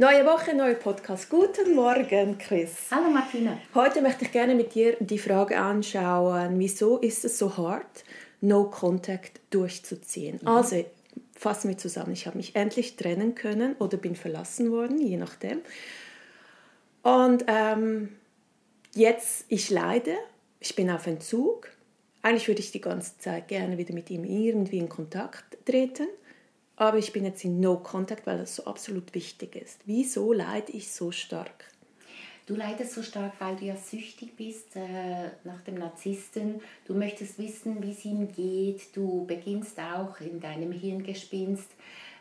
[0.00, 1.28] Neue Woche, neuer Podcast.
[1.28, 2.86] Guten Morgen, Chris.
[2.90, 3.58] Hallo Martina.
[3.74, 8.04] Heute möchte ich gerne mit dir die Frage anschauen, wieso ist es so hart,
[8.40, 10.38] No Contact durchzuziehen?
[10.40, 10.48] Mhm.
[10.48, 10.86] Also,
[11.36, 12.14] fassen wir zusammen.
[12.14, 15.60] Ich habe mich endlich trennen können oder bin verlassen worden, je nachdem.
[17.02, 18.16] Und ähm,
[18.94, 20.14] jetzt, ich leide,
[20.60, 21.68] ich bin auf Entzug.
[22.22, 26.08] Eigentlich würde ich die ganze Zeit gerne wieder mit ihm irgendwie in Kontakt treten.
[26.80, 29.80] Aber ich bin jetzt in No Contact, weil das so absolut wichtig ist.
[29.84, 31.66] Wieso leide ich so stark?
[32.46, 36.62] Du leidest so stark, weil du ja süchtig bist äh, nach dem Narzissten.
[36.86, 38.96] Du möchtest wissen, wie es ihm geht.
[38.96, 41.68] Du beginnst auch in deinem Hirngespinst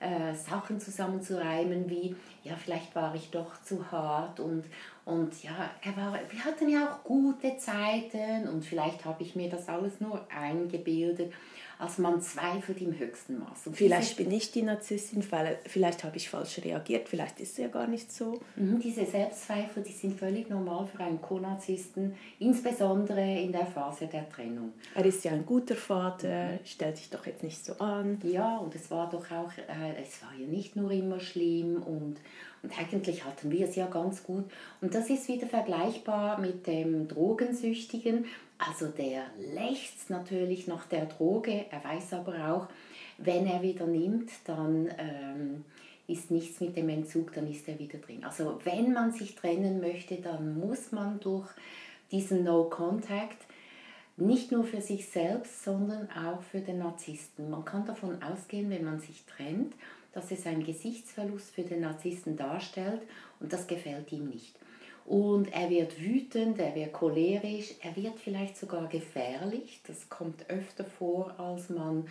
[0.00, 4.64] äh, Sachen zusammenzureimen, wie, ja, vielleicht war ich doch zu hart und,
[5.04, 9.50] und ja, er war, wir hatten ja auch gute Zeiten und vielleicht habe ich mir
[9.50, 11.32] das alles nur eingebildet.
[11.78, 13.66] Also man zweifelt im höchsten Maß.
[13.66, 17.58] Und vielleicht bin ich die Narzisstin, weil vielleicht habe ich falsch reagiert, vielleicht ist es
[17.58, 18.40] ja gar nicht so.
[18.56, 24.28] Mhm, diese Selbstzweifel, die sind völlig normal für einen Co-Narzissten, insbesondere in der Phase der
[24.28, 24.72] Trennung.
[24.94, 26.58] Er ist ja ein guter Vater, mhm.
[26.64, 28.18] stellt sich doch jetzt nicht so an.
[28.22, 32.16] Ja, und es war doch auch, äh, es war ja nicht nur immer schlimm und
[32.66, 34.44] und eigentlich hatten wir es ja ganz gut.
[34.80, 38.24] Und das ist wieder vergleichbar mit dem Drogensüchtigen.
[38.58, 39.22] Also der
[39.54, 42.66] lechzt natürlich nach der Droge, er weiß aber auch,
[43.18, 45.64] wenn er wieder nimmt, dann ähm,
[46.08, 48.24] ist nichts mit dem Entzug, dann ist er wieder drin.
[48.24, 51.48] Also wenn man sich trennen möchte, dann muss man durch
[52.10, 53.44] diesen No-Contact
[54.16, 57.48] nicht nur für sich selbst, sondern auch für den Narzissten.
[57.48, 59.72] Man kann davon ausgehen, wenn man sich trennt,
[60.16, 63.02] dass es einen Gesichtsverlust für den Narzissten darstellt
[63.38, 64.58] und das gefällt ihm nicht.
[65.04, 69.82] Und er wird wütend, er wird cholerisch, er wird vielleicht sogar gefährlich.
[69.86, 72.06] Das kommt öfter vor, als man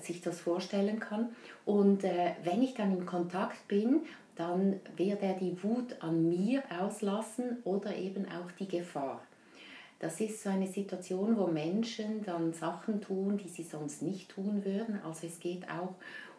[0.00, 1.36] sich das vorstellen kann.
[1.66, 4.00] Und äh, wenn ich dann in Kontakt bin,
[4.36, 9.20] dann wird er die Wut an mir auslassen oder eben auch die Gefahr.
[9.98, 14.64] Das ist so eine Situation, wo Menschen dann Sachen tun, die sie sonst nicht tun
[14.64, 14.98] würden.
[15.04, 15.94] Also es geht auch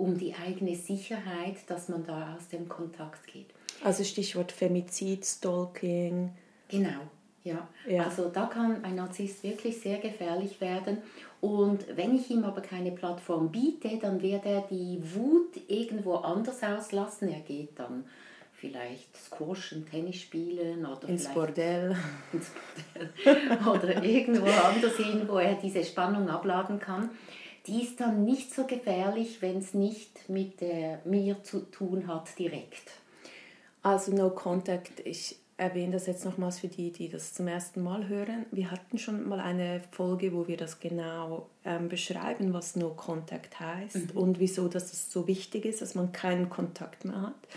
[0.00, 3.50] um die eigene Sicherheit, dass man da aus dem Kontakt geht.
[3.84, 6.30] Also Stichwort Femizid, Stalking.
[6.68, 7.00] Genau,
[7.44, 7.68] ja.
[7.86, 8.04] ja.
[8.04, 10.98] Also da kann ein Narzisst wirklich sehr gefährlich werden.
[11.40, 16.62] Und wenn ich ihm aber keine Plattform biete, dann wird er die Wut irgendwo anders
[16.62, 17.28] auslassen.
[17.28, 18.04] Er geht dann
[18.54, 21.96] vielleicht squashen, Tennis spielen oder ins Bordell.
[22.32, 22.50] ins
[23.24, 27.10] Bordell oder irgendwo anders hin, wo er diese Spannung abladen kann.
[27.70, 32.36] Die ist dann nicht so gefährlich, wenn es nicht mit äh, mir zu tun hat
[32.36, 32.90] direkt.
[33.82, 38.08] Also No Contact, ich erwähne das jetzt nochmals für die, die das zum ersten Mal
[38.08, 38.46] hören.
[38.50, 43.60] Wir hatten schon mal eine Folge, wo wir das genau ähm, beschreiben, was No Contact
[43.60, 44.18] heißt mhm.
[44.18, 47.48] und wieso das so wichtig ist, dass man keinen Kontakt mehr hat.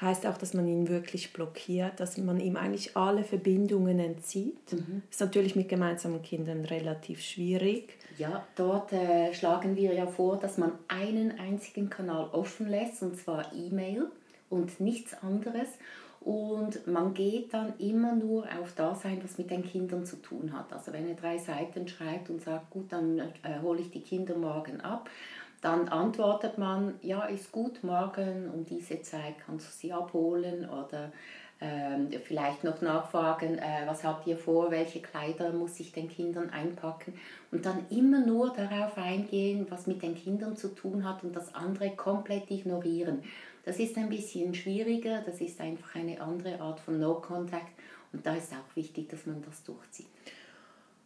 [0.00, 4.72] Heißt auch, dass man ihn wirklich blockiert, dass man ihm eigentlich alle Verbindungen entzieht.
[4.72, 5.02] Mhm.
[5.10, 7.98] Ist natürlich mit gemeinsamen Kindern relativ schwierig.
[8.18, 13.16] Ja, dort äh, schlagen wir ja vor, dass man einen einzigen Kanal offen lässt, und
[13.16, 14.10] zwar E-Mail
[14.50, 15.68] und nichts anderes.
[16.20, 20.52] Und man geht dann immer nur auf das ein, was mit den Kindern zu tun
[20.52, 20.72] hat.
[20.72, 24.36] Also wenn er drei Seiten schreibt und sagt, gut, dann äh, hole ich die Kinder
[24.36, 25.10] morgen ab,
[25.62, 31.12] dann antwortet man, ja, ist gut, morgen um diese Zeit kannst du sie abholen oder
[32.24, 37.14] vielleicht noch nachfragen, äh, was habt ihr vor, welche Kleider muss ich den Kindern einpacken
[37.50, 41.54] und dann immer nur darauf eingehen, was mit den Kindern zu tun hat und das
[41.54, 43.22] andere komplett ignorieren.
[43.64, 47.72] Das ist ein bisschen schwieriger, das ist einfach eine andere Art von No-Contact
[48.12, 50.08] und da ist auch wichtig, dass man das durchzieht.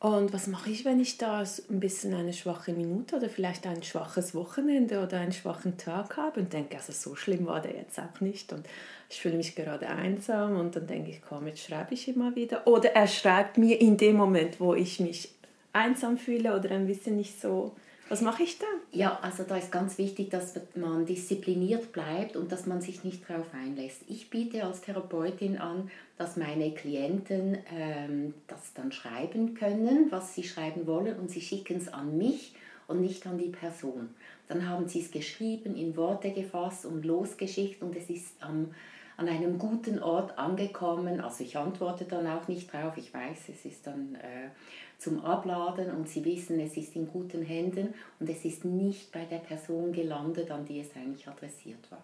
[0.00, 3.82] Und was mache ich, wenn ich da ein bisschen eine schwache Minute oder vielleicht ein
[3.82, 7.98] schwaches Wochenende oder einen schwachen Tag habe und denke, also so schlimm war der jetzt
[7.98, 8.64] auch nicht und
[9.10, 12.64] ich fühle mich gerade einsam und dann denke ich, komm, jetzt schreibe ich immer wieder.
[12.68, 15.30] Oder er schreibt mir in dem Moment, wo ich mich
[15.72, 17.74] einsam fühle oder ein bisschen nicht so
[18.08, 18.68] was mache ich dann?
[18.90, 23.28] Ja, also da ist ganz wichtig, dass man diszipliniert bleibt und dass man sich nicht
[23.28, 24.02] darauf einlässt.
[24.08, 30.42] Ich biete als Therapeutin an, dass meine Klienten ähm, das dann schreiben können, was sie
[30.42, 32.54] schreiben wollen und sie schicken es an mich
[32.86, 34.08] und nicht an die Person.
[34.48, 38.74] Dann haben sie es geschrieben, in Worte gefasst und losgeschickt und es ist am,
[39.18, 41.20] an einem guten Ort angekommen.
[41.20, 42.96] Also ich antworte dann auch nicht drauf.
[42.96, 44.50] Ich weiß, es ist dann äh,
[44.96, 49.24] zum Abladen und Sie wissen, es ist in guten Händen und es ist nicht bei
[49.24, 52.02] der Person gelandet, an die es eigentlich adressiert war.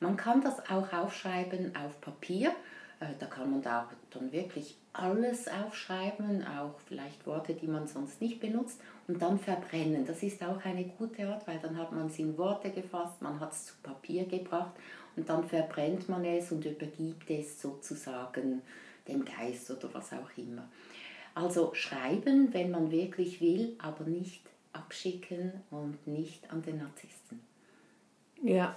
[0.00, 2.50] Man kann das auch aufschreiben auf Papier.
[3.00, 8.20] Äh, da kann man da dann wirklich alles aufschreiben, auch vielleicht Worte, die man sonst
[8.20, 10.04] nicht benutzt, und dann verbrennen.
[10.04, 13.40] Das ist auch eine gute Art, weil dann hat man es in Worte gefasst, man
[13.40, 14.72] hat es zu Papier gebracht
[15.16, 18.62] und dann verbrennt man es und übergibt es sozusagen
[19.08, 20.68] dem Geist oder was auch immer.
[21.34, 24.42] Also schreiben, wenn man wirklich will, aber nicht
[24.72, 27.40] abschicken und nicht an den Narzissten.
[28.42, 28.76] Ja,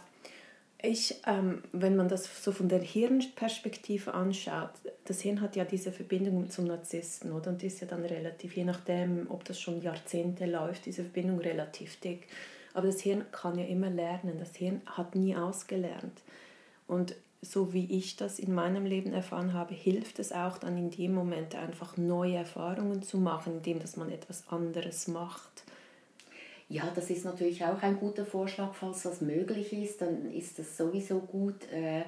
[0.85, 4.71] ich, ähm, wenn man das so von der Hirnperspektive anschaut,
[5.05, 7.51] das Hirn hat ja diese Verbindung zum Narzissten, oder?
[7.51, 11.39] Und die ist ja dann relativ, je nachdem, ob das schon Jahrzehnte läuft, diese Verbindung
[11.39, 12.27] relativ dick.
[12.73, 14.37] Aber das Hirn kann ja immer lernen.
[14.39, 16.21] Das Hirn hat nie ausgelernt.
[16.87, 20.89] Und so wie ich das in meinem Leben erfahren habe, hilft es auch dann in
[20.89, 25.63] dem Moment einfach neue Erfahrungen zu machen, indem dass man etwas anderes macht.
[26.69, 30.77] Ja, das ist natürlich auch ein guter Vorschlag, falls das möglich ist, dann ist es
[30.77, 32.03] sowieso gut, äh,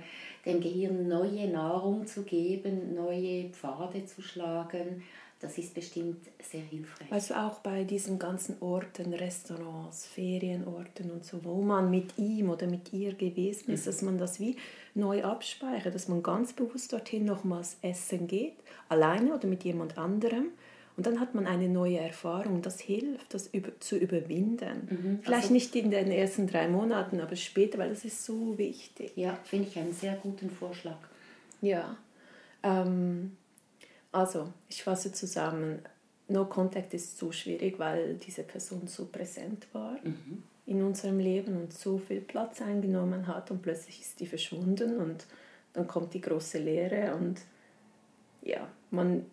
[0.45, 5.03] dem Gehirn neue Nahrung zu geben, neue Pfade zu schlagen.
[5.45, 7.11] Das ist bestimmt sehr hilfreich.
[7.11, 12.67] Also auch bei diesen ganzen Orten, Restaurants, Ferienorten und so, wo man mit ihm oder
[12.67, 13.85] mit ihr gewesen ist, mhm.
[13.85, 14.57] dass man das wie
[14.93, 18.55] neu abspeichert, dass man ganz bewusst dorthin nochmals essen geht,
[18.89, 20.47] alleine oder mit jemand anderem
[20.97, 22.61] und dann hat man eine neue Erfahrung.
[22.61, 24.87] Das hilft, das über, zu überwinden.
[24.89, 25.19] Mhm.
[25.23, 29.11] Vielleicht also, nicht in den ersten drei Monaten, aber später, weil das ist so wichtig.
[29.15, 30.97] Ja, finde ich einen sehr guten Vorschlag.
[31.61, 31.97] Ja.
[32.63, 33.35] Ähm,
[34.15, 35.79] also, ich fasse zusammen.
[36.29, 40.41] No Contact ist so schwierig, weil diese Person so präsent war mhm.
[40.65, 45.25] in unserem Leben und so viel Platz eingenommen hat und plötzlich ist die verschwunden und
[45.73, 47.41] dann kommt die große Leere und
[48.41, 49.25] ja, man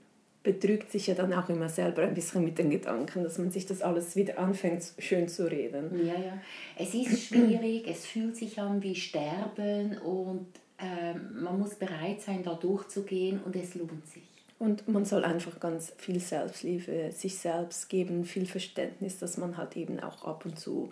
[0.43, 3.65] betrügt sich ja dann auch immer selber ein bisschen mit den Gedanken, dass man sich
[3.65, 6.05] das alles wieder anfängt schön zu reden.
[6.05, 6.39] Ja, ja.
[6.77, 12.43] Es ist schwierig, es fühlt sich an wie Sterben und äh, man muss bereit sein,
[12.43, 14.32] da durchzugehen und es lohnt sich.
[14.63, 19.77] Und man soll einfach ganz viel Selbstliebe sich selbst geben, viel Verständnis, dass man halt
[19.77, 20.91] eben auch ab und zu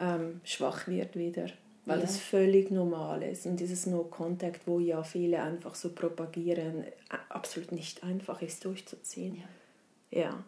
[0.00, 1.46] ähm, schwach wird wieder
[1.86, 2.02] weil ja.
[2.02, 3.46] das völlig normal ist.
[3.46, 6.84] Und dieses No-Contact, wo ja viele einfach so propagieren,
[7.28, 9.42] absolut nicht einfach ist durchzuziehen.
[10.10, 10.44] Ja, ja.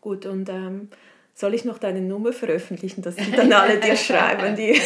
[0.00, 0.26] gut.
[0.26, 0.88] Und ähm,
[1.34, 4.56] soll ich noch deine Nummer veröffentlichen, dass die dann alle dir schreiben?
[4.56, 4.80] Die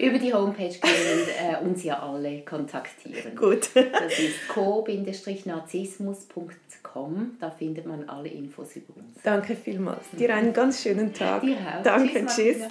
[0.00, 3.36] Über die Homepage können äh, uns ja alle kontaktieren.
[3.36, 3.68] Gut.
[3.74, 7.36] Das ist co-narzissmus.com.
[7.40, 9.20] Da findet man alle Infos über uns.
[9.22, 10.04] Danke vielmals.
[10.12, 11.42] Dir einen ganz schönen Tag.
[11.42, 11.82] Dir auch.
[11.82, 12.36] Danke, tschüss.
[12.36, 12.62] tschüss.